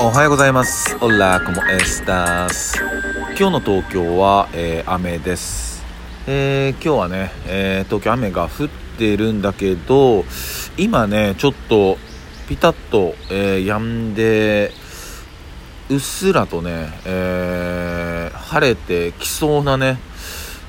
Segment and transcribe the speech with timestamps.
[0.00, 0.96] おはようございます。
[1.00, 2.78] オラコモエスタス。
[3.38, 5.84] 今日の東京は、えー雨です。
[6.26, 8.68] えー今日はね、えー東京雨が降っ
[8.98, 10.24] てるんだけど、
[10.76, 11.98] 今ね、ちょっと
[12.48, 14.72] ピタッと、えー止んで、
[15.90, 19.98] うっすらとね、えー晴れてきそうなね、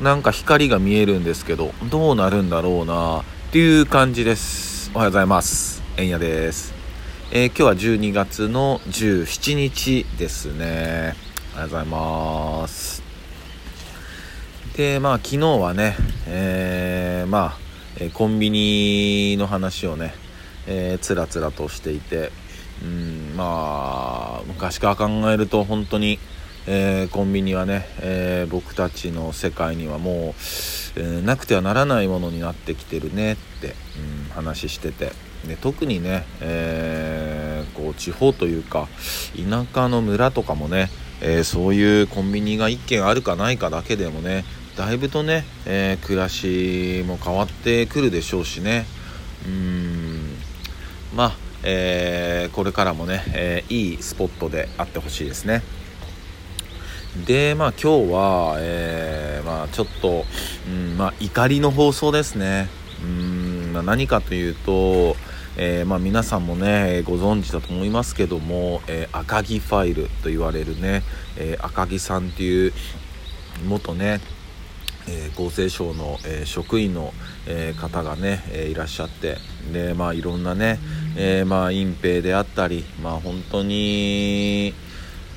[0.00, 4.90] なんか光が見えるんですけど、どうなるんだろうなっていう感じです。
[4.92, 5.82] おはようございます。
[5.96, 6.83] えんやです。
[7.32, 11.14] えー今日は12月の17日ですね。
[11.56, 13.02] ありがとうございます。
[14.76, 15.96] で、まあ昨日はね、
[16.28, 17.58] えーまあ、
[17.98, 20.14] えコンビニの話をね、
[20.66, 22.30] えーつらつらとしていて、
[22.82, 26.18] うん、まあ、昔から考えると本当に、
[26.66, 33.74] えーコンビニはね、えー僕たちの世界にはもう、えーなくてはならないものになってきてるねって、
[34.28, 35.12] うん、話してて
[35.46, 38.88] で特にね、えーこう地方というか
[39.36, 44.44] 田舎の村とかもね、えーそういうコンビニが1軒あるかないかだけでもね
[44.76, 48.86] だいぶとね、えー暮らしも変わってくるでしょうしね
[49.46, 50.36] うん
[51.14, 55.62] まあ、えこれからもね、えいいスポットであってほしいですね。
[57.26, 60.24] で、まあ今日は、えーまあちょっと、
[60.68, 62.68] うん、まあ怒りの放送ですね。
[63.02, 65.14] うん、ま、何かというと、
[65.56, 71.02] えーまあ皆さんもね、ご存知だと思いますけども、えー赤木ファイルと言われるね、
[71.36, 72.72] えー赤木さんっていう
[73.66, 74.20] 元ね、
[75.08, 77.12] えー厚生省の、えー職員の、
[77.46, 79.36] えー方がね、えいらっしゃって
[79.72, 80.80] でまあいろんなね、
[81.16, 84.74] えまあ隠蔽であったりまあ本当に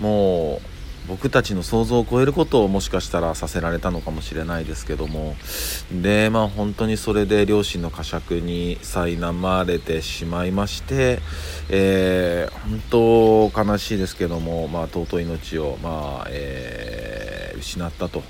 [0.00, 0.77] もう
[1.08, 5.36] 僕たちの想像を超えることをもしかしたらさせられたのかもしれないですけども
[5.90, 11.20] でまあ本当にそれで両親の呵責に苛まれてしまいまして、
[11.70, 18.22] えー本当悲しいですけども、まあ、尊い命を、まあえー失ったと、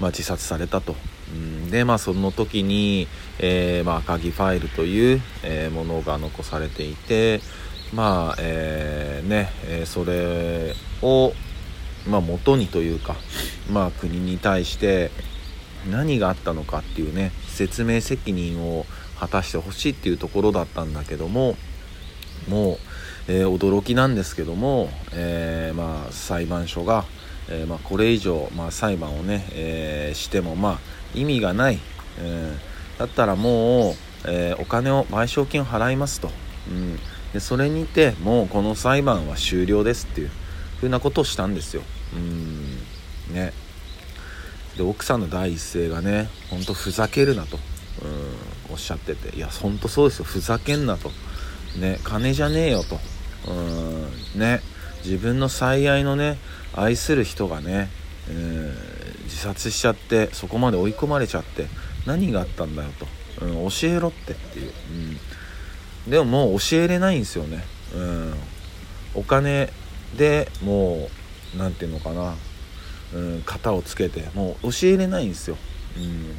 [0.00, 0.94] まあ、自殺されたと。
[1.70, 3.06] でまあその時に、
[3.38, 7.40] えーまあ、赤木ファイルという、えものが残されていて
[7.92, 11.32] まあえーね、えそれを
[12.08, 13.16] まあ、元にというか、
[13.70, 15.10] まあ、国に対して
[15.90, 18.86] 何があったのかっていうね説明責任を
[19.18, 21.56] 果たしてほしいっていうところだったんだけども
[22.48, 22.78] もう、
[23.28, 27.04] えー驚きなんですけども、えーまあ、裁判所が、
[27.50, 30.78] えーまあ、これ以上、まあ、裁判をね、えしても、まあ、
[31.14, 31.78] 意味がない、
[32.18, 33.94] えーだったらもう、
[34.26, 36.30] えお金を賠償金を払いますと、
[36.68, 36.98] うん、
[37.32, 40.30] でそれにてもうこの裁判は終了ですっていう
[40.80, 41.82] ふうなことをしたんですよ。
[42.14, 43.34] うん。
[43.34, 43.52] ね。
[44.76, 47.58] で奥さんの第一声がね「ほんとふざけるな」と、
[48.68, 50.24] うん、おっしゃってて「いやほんとそうですよ。
[50.24, 51.10] ふざけんな」と
[51.76, 53.00] 「ね金じゃねえよ」と、
[53.50, 53.52] う
[54.36, 54.62] ん、ね。
[55.04, 56.38] 自分の最愛のね
[56.74, 57.88] 愛する人がね、
[58.28, 58.74] うん、
[59.24, 61.66] 自殺しちゃってそこまで追い込まれちゃって
[62.06, 63.06] 何があったんだよと、
[63.46, 64.72] うん、教えろってっていう、
[66.06, 67.64] うん、でももう教えれないんですよね、
[67.94, 68.34] うん、
[69.14, 69.72] お金
[70.16, 71.10] でもう
[71.56, 72.34] 何て言うのかな、
[73.14, 75.56] うん、型をつけてもう教えれないんですよ、
[75.96, 76.36] うん、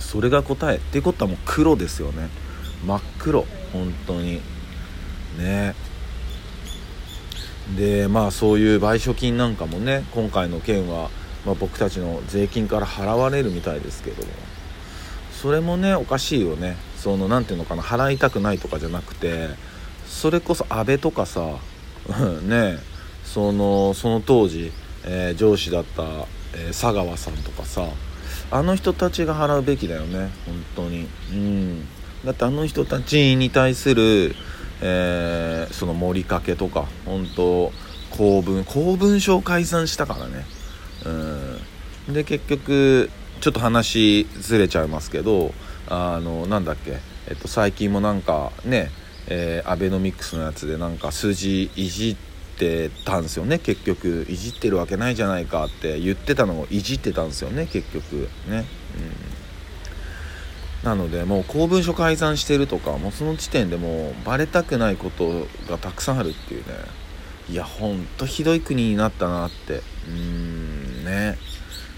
[0.00, 0.78] それが答え。
[0.78, 2.28] っていうことはもう黒ですよね。
[2.86, 3.44] 真っ黒。
[3.72, 4.40] 本当に。
[5.38, 5.74] ね。
[7.76, 11.10] でまあそういう賠償金なんかもね今回の件は、
[11.44, 14.32] まあ、僕たちの税金から払われるみたいですけども。
[15.32, 16.76] それもねおかしいよね。
[16.96, 17.82] その何ていうのかな。
[17.82, 19.50] 払いたくないとかじゃなくて
[20.06, 21.58] それこそ安倍とかさ
[22.08, 22.78] うん ね。
[23.28, 24.72] そのその当時、
[25.04, 27.86] えー上司だった、えー佐川さんとかさ
[28.50, 31.06] あの人たちが払うべきだよね本当に。
[31.32, 31.88] うん。
[32.24, 34.34] だってあの人たちに対する、
[34.80, 37.70] えーその盛りかけとか本当
[38.10, 40.46] 公文公文書を改ざんしたからね。
[42.08, 42.14] うん。
[42.14, 43.10] で結局
[43.42, 45.52] ちょっと話ずれちゃいますけど
[45.88, 48.90] あのなんだっけ、えっと、最近もなんかね
[49.26, 52.27] えーアベノミクスのやつでなんか数字いじって
[52.58, 53.58] てたんですよね。
[53.58, 57.66] 結局いじってるわけないじゃないかって言ってたのをいじってたんですよね。
[57.66, 58.64] 結局ね、
[60.82, 66.74] うん、なのでもう公文書改ざんしてるとかもうその時点でもうバレたくないことがたくさんあるっていうね。
[67.50, 69.82] いやほんとひどい国になったなって。
[70.08, 71.38] うんね。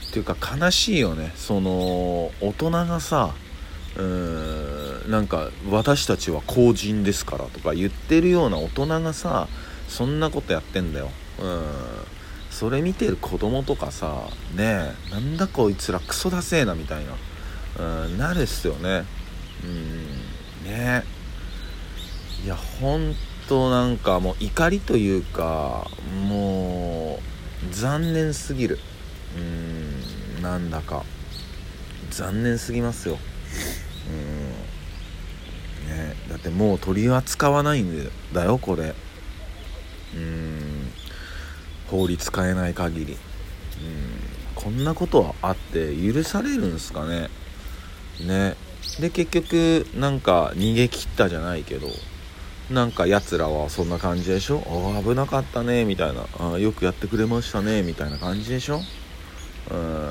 [0.09, 1.33] っていうか悲しいよね。
[1.37, 3.35] その大人がさ
[3.97, 9.49] うーんなんか私たちは公人ですからとか言ってるような大人がさ
[9.91, 11.11] そんなことやってんだよ。
[11.41, 11.65] うん。
[12.51, 17.05] それ見てる子供とかさねえなんだこいつらクソだせえなみたい
[17.77, 18.05] な。
[18.05, 19.05] うんなるっすよね。
[19.65, 20.09] うん
[20.65, 21.05] ね
[22.43, 22.45] え。
[22.45, 23.15] いや本
[23.49, 25.87] となんかもう怒りというか
[26.27, 27.19] も
[27.71, 28.79] う残念すぎる。
[29.37, 29.41] う
[30.39, 31.05] んなんだか。
[32.11, 33.19] 残念すぎますよ。
[34.09, 34.51] うん
[35.89, 38.95] ねだってもう取り扱わないんだよこれ。
[40.15, 40.93] うん。
[41.89, 43.13] 法律変えない限り。
[43.13, 43.19] うん。
[44.55, 47.31] こんなことはあって許されるんすかね。
[48.21, 48.57] ね。
[48.99, 51.89] で結局なんか逃げ切ったじゃないけど
[52.71, 54.63] なんかやつらはそんな感じでしょ？
[54.67, 56.27] あ危なかったねみたいな。
[56.39, 58.81] あよくやってくれましたねみたいな感じでしょ？
[59.71, 60.11] うん。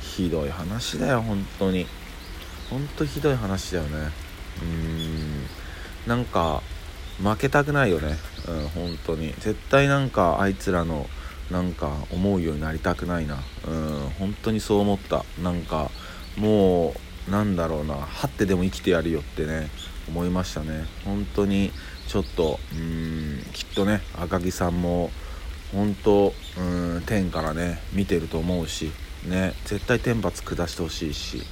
[0.00, 1.86] ひどい話だよ本当に。
[2.70, 4.10] 本当ひどい話だよね。
[4.62, 5.46] うん。
[6.06, 6.62] なんか
[7.22, 8.16] 負けたくないよね。
[8.48, 9.34] うん本当に。
[9.38, 11.06] 絶対なんかあいつらの
[11.50, 13.38] なんか思うようになりたくないな。
[13.66, 15.24] うん本当にそう思った。
[15.42, 15.90] なんか
[16.36, 16.94] も
[17.28, 17.94] うなんだろうな。
[17.94, 19.68] 張ってでも生きてやるよってね
[20.08, 20.86] 思いましたね。
[21.04, 21.72] 本当に
[22.08, 25.10] ちょっとうんきっとね赤木さんも
[25.72, 26.62] 本当う
[26.98, 28.92] ん天からね見てると思うし
[29.24, 31.42] ね絶対天罰下してほしいし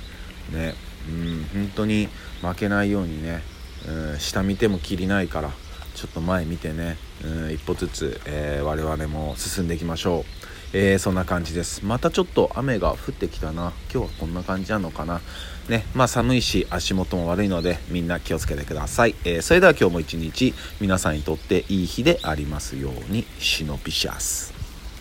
[0.53, 0.75] ね
[1.09, 2.09] うん本当に
[2.43, 3.43] 負けないようにね
[3.89, 5.51] うん下見てもきりないから
[5.95, 10.25] ちょっと前見てねうん一歩ずつ、えー、我々も進んでいきましょう。
[10.75, 11.85] えー、そんな感じです。
[11.85, 13.75] またちょっと雨が降ってきたな。
[13.93, 15.21] 今日はこんな感じなのかな。
[15.69, 24.62] ねまあ寒いし足元も悪いのでみんな気をつけてください、えー、それでは今日も一日皆さんにとっていい日でありますようにシノピシャス。